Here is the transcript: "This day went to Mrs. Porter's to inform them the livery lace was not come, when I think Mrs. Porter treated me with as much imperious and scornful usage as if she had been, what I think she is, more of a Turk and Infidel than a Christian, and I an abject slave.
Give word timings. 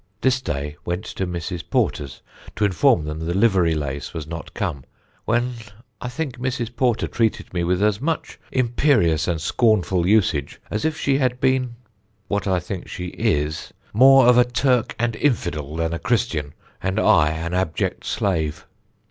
"This 0.21 0.41
day 0.41 0.77
went 0.83 1.05
to 1.05 1.27
Mrs. 1.27 1.63
Porter's 1.69 2.23
to 2.55 2.65
inform 2.65 3.03
them 3.05 3.19
the 3.19 3.35
livery 3.35 3.75
lace 3.75 4.15
was 4.15 4.25
not 4.25 4.55
come, 4.55 4.83
when 5.25 5.53
I 6.01 6.09
think 6.09 6.37
Mrs. 6.39 6.75
Porter 6.75 7.05
treated 7.05 7.53
me 7.53 7.63
with 7.63 7.83
as 7.83 8.01
much 8.01 8.39
imperious 8.51 9.27
and 9.27 9.39
scornful 9.39 10.07
usage 10.07 10.59
as 10.71 10.85
if 10.85 10.97
she 10.99 11.19
had 11.19 11.39
been, 11.39 11.75
what 12.29 12.47
I 12.47 12.59
think 12.59 12.87
she 12.87 13.09
is, 13.09 13.73
more 13.93 14.25
of 14.25 14.39
a 14.39 14.43
Turk 14.43 14.95
and 14.97 15.15
Infidel 15.15 15.75
than 15.75 15.93
a 15.93 15.99
Christian, 15.99 16.55
and 16.81 16.99
I 16.99 17.29
an 17.33 17.53
abject 17.53 18.03
slave. 18.03 18.65